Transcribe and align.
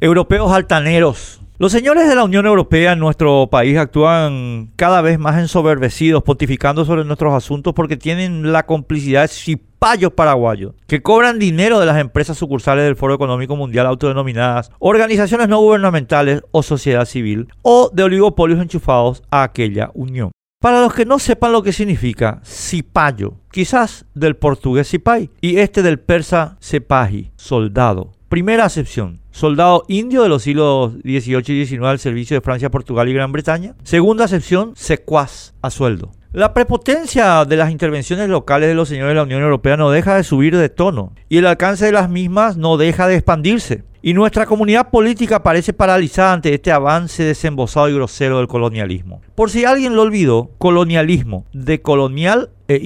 Europeos 0.00 0.52
altaneros. 0.52 1.40
Los 1.58 1.72
señores 1.72 2.08
de 2.08 2.14
la 2.14 2.22
Unión 2.22 2.46
Europea 2.46 2.92
en 2.92 3.00
nuestro 3.00 3.48
país 3.50 3.76
actúan 3.76 4.70
cada 4.76 5.00
vez 5.00 5.18
más 5.18 5.36
ensoberbecidos, 5.40 6.22
pontificando 6.22 6.84
sobre 6.84 7.04
nuestros 7.04 7.34
asuntos 7.34 7.74
porque 7.74 7.96
tienen 7.96 8.52
la 8.52 8.64
complicidad 8.64 9.22
de 9.22 9.28
cipayos 9.28 10.12
paraguayos 10.12 10.74
que 10.86 11.02
cobran 11.02 11.40
dinero 11.40 11.80
de 11.80 11.86
las 11.86 11.98
empresas 11.98 12.38
sucursales 12.38 12.84
del 12.84 12.94
Foro 12.94 13.12
Económico 13.12 13.56
Mundial 13.56 13.86
autodenominadas 13.86 14.70
organizaciones 14.78 15.48
no 15.48 15.58
gubernamentales 15.58 16.42
o 16.52 16.62
sociedad 16.62 17.04
civil 17.04 17.48
o 17.62 17.90
de 17.92 18.04
oligopolios 18.04 18.62
enchufados 18.62 19.24
a 19.32 19.42
aquella 19.42 19.90
unión. 19.94 20.30
Para 20.60 20.80
los 20.80 20.94
que 20.94 21.06
no 21.06 21.18
sepan 21.18 21.50
lo 21.50 21.64
que 21.64 21.72
significa 21.72 22.40
cipayo, 22.44 23.34
quizás 23.50 24.06
del 24.14 24.36
portugués 24.36 24.88
cipay 24.88 25.28
y 25.40 25.58
este 25.58 25.82
del 25.82 25.98
persa 25.98 26.56
sepahi, 26.60 27.32
soldado. 27.34 28.12
Primera 28.28 28.66
acepción, 28.66 29.20
soldado 29.30 29.84
indio 29.88 30.22
de 30.22 30.28
los 30.28 30.42
siglos 30.42 30.92
XVIII 31.02 31.62
y 31.62 31.64
XIX 31.64 31.84
al 31.84 31.98
servicio 31.98 32.36
de 32.36 32.42
Francia, 32.42 32.70
Portugal 32.70 33.08
y 33.08 33.14
Gran 33.14 33.32
Bretaña. 33.32 33.74
Segunda 33.84 34.26
acepción, 34.26 34.74
secuaz, 34.76 35.54
a 35.62 35.70
sueldo. 35.70 36.10
La 36.34 36.52
prepotencia 36.52 37.46
de 37.46 37.56
las 37.56 37.70
intervenciones 37.70 38.28
locales 38.28 38.68
de 38.68 38.74
los 38.74 38.90
señores 38.90 39.12
de 39.12 39.14
la 39.14 39.22
Unión 39.22 39.40
Europea 39.40 39.78
no 39.78 39.90
deja 39.90 40.14
de 40.14 40.24
subir 40.24 40.54
de 40.54 40.68
tono 40.68 41.14
y 41.30 41.38
el 41.38 41.46
alcance 41.46 41.86
de 41.86 41.92
las 41.92 42.10
mismas 42.10 42.58
no 42.58 42.76
deja 42.76 43.08
de 43.08 43.14
expandirse. 43.14 43.84
Y 44.02 44.12
nuestra 44.12 44.44
comunidad 44.44 44.90
política 44.90 45.42
parece 45.42 45.72
paralizada 45.72 46.34
ante 46.34 46.52
este 46.52 46.70
avance 46.70 47.24
desembosado 47.24 47.88
y 47.88 47.94
grosero 47.94 48.38
del 48.38 48.46
colonialismo. 48.46 49.22
Por 49.34 49.48
si 49.48 49.64
alguien 49.64 49.96
lo 49.96 50.02
olvidó, 50.02 50.50
colonialismo, 50.58 51.46
de 51.54 51.80
colonial 51.80 52.50
e 52.68 52.76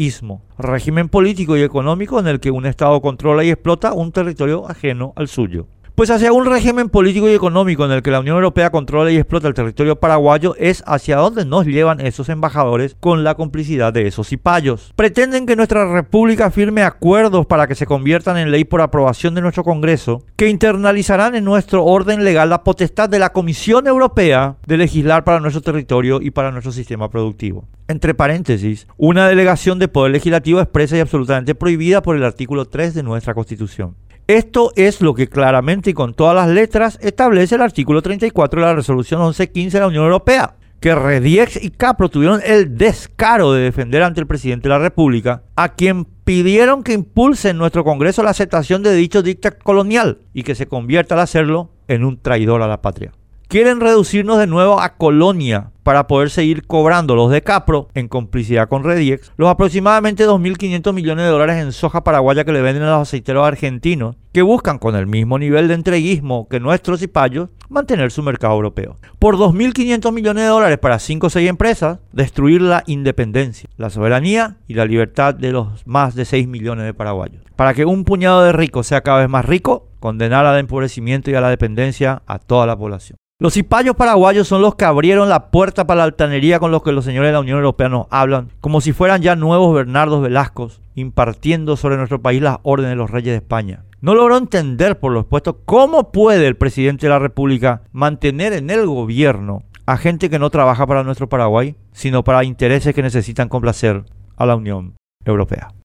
régimen 0.59 1.09
político 1.09 1.57
y 1.57 1.63
económico 1.63 2.21
en 2.21 2.29
el 2.29 2.39
que 2.39 2.53
un 2.53 2.67
Estado 2.67 3.01
controla 3.01 3.43
y 3.43 3.51
explota 3.51 3.93
un 3.93 4.13
territorio 4.13 4.69
ajeno 4.71 5.13
al 5.17 5.27
suyo. 5.27 5.67
Pues 6.03 6.11
hacia 6.11 6.33
un 6.33 6.47
régimen 6.47 6.89
político 6.89 7.31
y 7.31 7.33
económico 7.33 7.85
en 7.85 7.93
el 7.93 8.03
que 8.03 8.11
la 8.11 8.19
Unión 8.19 8.35
Europea 8.35 8.71
controla 8.71 9.13
y 9.13 9.19
explota 9.19 9.47
el 9.47 9.55
territorio 9.55 10.01
paraguayo 10.01 10.57
es 10.59 10.83
hacia 10.85 11.19
donde 11.19 11.45
nos 11.45 11.65
llevan 11.65 12.01
esos 12.01 12.29
embajadores 12.29 12.97
con 12.99 13.23
la 13.23 13.37
complicidad 13.37 13.93
de 13.93 14.09
esos 14.09 14.27
cipayos. 14.27 14.93
Pretenden 14.97 15.47
que 15.47 15.55
nuestra 15.55 15.87
república 15.93 16.51
firme 16.51 16.83
acuerdos 16.83 17.47
para 17.47 17.69
que 17.69 17.77
se 17.77 17.87
conviertan 17.87 18.37
en 18.37 18.51
ley 18.51 18.65
por 18.65 18.81
aprobación 18.81 19.37
de 19.37 19.43
nuestro 19.43 19.63
Congreso, 19.63 20.25
que 20.35 20.49
internalizarán 20.49 21.37
en 21.37 21.45
nuestro 21.45 21.85
orden 21.85 22.25
legal 22.25 22.51
la 22.51 22.65
potestad 22.65 23.09
de 23.09 23.21
la 23.21 23.31
Comisión 23.31 23.87
Europea 23.87 24.57
de 24.67 24.79
legislar 24.79 25.23
para 25.23 25.39
nuestro 25.39 25.63
territorio 25.63 26.21
y 26.21 26.33
para 26.33 26.51
nuestro 26.51 26.73
sistema 26.73 27.11
productivo. 27.11 27.69
Entre 27.87 28.13
paréntesis, 28.13 28.89
una 28.97 29.29
delegación 29.29 29.79
de 29.79 29.87
poder 29.87 30.11
legislativo 30.11 30.61
expresa 30.61 30.97
y 30.97 31.01
absolutamente 31.01 31.55
prohibida 31.55 32.03
por 32.03 32.17
el 32.17 32.25
artículo 32.25 32.65
3 32.65 32.93
de 32.93 33.05
nuestra 33.05 33.35
Constitución. 33.35 33.95
Esto 34.29 34.71
es 34.77 35.01
lo 35.01 35.15
que 35.15 35.27
claramente 35.27 35.91
y 35.91 35.95
con 35.95 36.15
todas 36.15 36.37
las 36.37 36.49
letras 36.49 36.97
establece 37.03 37.57
el 37.57 37.61
artículo 37.61 38.03
34 38.03 38.61
de 38.61 38.67
la 38.67 38.75
resolución 38.75 39.21
1115 39.21 39.77
de 39.77 39.81
la 39.81 39.89
Unión 39.89 40.05
Europea, 40.05 40.55
que 40.79 40.95
Rediex 40.95 41.63
y 41.63 41.71
Capro 41.71 42.09
tuvieron 42.09 42.41
el 42.45 42.79
descaro 42.79 43.53
de 43.53 43.63
defender 43.63 44.05
ante 44.05 44.21
el 44.21 44.29
presidente 44.29 44.69
de 44.69 44.75
la 44.75 44.79
República, 44.79 45.43
a 45.57 45.75
quien 45.75 46.05
pidieron 46.05 46.85
que 46.85 46.93
impulse 46.93 47.51
en 47.51 47.59
nuestro 47.59 47.83
Congreso 47.83 48.23
la 48.23 48.31
aceptación 48.31 48.85
de 48.85 48.95
dicho 48.95 49.23
dictat 49.23 49.59
colonial 49.61 50.21
y 50.33 50.45
que 50.45 50.55
se 50.55 50.69
convierta 50.69 51.17
al 51.17 51.21
hacerlo 51.21 51.71
en 51.89 52.05
un 52.05 52.17
traidor 52.17 52.63
a 52.63 52.69
la 52.69 52.81
patria. 52.81 53.11
Quieren 53.49 53.81
reducirnos 53.81 54.39
de 54.39 54.47
nuevo 54.47 54.81
a 54.81 54.95
colonia 54.97 55.72
para 55.83 56.07
poder 56.07 56.31
seguir 56.31 56.67
cobrando 56.67 57.15
los 57.15 57.31
de 57.31 57.43
Capro 57.43 57.89
en 57.95 58.09
complicidad 58.09 58.69
con 58.69 58.85
Rediex 58.85 59.33
los 59.37 59.49
aproximadamente 59.49 60.27
2.500 60.27 60.93
millones 60.93 61.25
de 61.25 61.31
dólares 61.31 61.63
en 61.63 61.73
soja 61.73 62.05
paraguaya 62.05 62.45
que 62.45 62.53
le 62.53 62.63
venden 62.63 62.85
a 62.85 62.99
los 62.99 63.09
aceiteros 63.09 63.47
argentinos 63.47 64.17
que 64.33 64.43
buscan 64.43 64.79
con 64.79 64.97
el 64.97 65.07
mismo 65.07 65.39
nivel 65.39 65.69
de 65.69 65.75
entreguismo 65.75 66.49
que 66.49 66.61
nuestros 66.61 67.01
cipayos 67.01 67.51
mantener 67.69 68.11
su 68.11 68.23
mercado 68.23 68.55
europeo. 68.55 68.97
Por 69.19 69.37
2.500 69.37 70.13
millones 70.13 70.45
de 70.45 70.49
dólares 70.49 70.79
para 70.79 70.99
5 70.99 71.27
o 71.27 71.31
6 71.31 71.49
empresas, 71.49 71.99
destruir 72.13 72.63
la 72.63 72.83
independencia, 72.87 73.69
la 73.77 73.91
soberanía 73.91 74.57
y 74.69 74.75
la 74.75 74.85
libertad 74.85 75.35
de 75.35 75.53
los 75.53 75.87
más 75.87 76.15
de 76.15 76.25
6 76.25 76.49
millones 76.49 76.85
de 76.85 76.95
paraguayos. 76.95 77.43
Para 77.57 77.75
que 77.75 77.85
un 77.85 78.05
puñado 78.05 78.43
de 78.43 78.53
ricos 78.53 78.87
sea 78.87 79.03
cada 79.03 79.21
vez 79.21 79.29
más 79.29 79.45
rico, 79.45 79.89
condenar 80.01 80.47
al 80.47 80.59
empobrecimiento 80.59 81.31
y 81.31 81.35
a 81.35 81.41
la 81.41 81.51
dependencia 81.51 82.23
a 82.27 82.39
toda 82.39 82.67
la 82.67 82.77
población. 82.77 83.17
Los 83.43 83.55
cipayos 83.55 83.97
paraguayos 83.97 84.47
son 84.47 84.63
los 84.63 84.77
que 84.77 84.85
abrieron 84.85 85.29
la 85.29 85.51
puerta 85.51 85.85
para 85.85 85.99
la 85.99 86.05
altanería 86.05 86.61
con 86.61 86.71
los 86.71 86.85
que 86.85 86.93
los 86.93 87.05
señores 87.05 87.31
de 87.31 87.33
la 87.33 87.41
Unión 87.41 87.57
Europea 87.57 87.89
nos 87.89 88.07
hablan, 88.09 88.53
como 88.61 88.81
si 88.81 88.93
fueran 88.93 89.21
ya 89.21 89.35
nuevos 89.35 89.75
Bernardos 89.75 90.23
Velascos, 90.23 90.81
impartiendo 90.95 91.77
sobre 91.77 91.97
nuestro 91.97 92.23
país 92.23 92.41
las 92.41 92.59
órdenes 92.63 92.93
de 92.93 92.97
los 92.99 93.11
reyes 93.11 93.33
de 93.33 93.39
España. 93.39 93.83
No 94.01 94.15
logró 94.15 94.37
entender, 94.37 95.01
por 95.01 95.11
lo 95.11 95.19
expuesto, 95.19 95.59
cómo 95.65 96.13
puede 96.13 96.47
el 96.47 96.55
presidente 96.55 97.07
de 97.07 97.11
la 97.11 97.19
República 97.19 97.83
mantener 97.91 98.53
en 98.53 98.71
el 98.71 98.87
gobierno 98.87 99.65
a 99.87 99.97
gente 99.97 100.31
que 100.31 100.39
no 100.39 100.49
trabaja 100.49 100.87
para 100.87 101.03
nuestro 101.03 101.29
Paraguay, 101.29 101.75
sino 101.91 102.23
para 102.23 102.45
intereses 102.45 102.95
que 102.95 103.03
necesitan 103.03 103.49
complacer 103.49 104.05
a 104.37 104.47
la 104.47 104.55
Unión 104.55 104.95
Europea. 105.25 105.73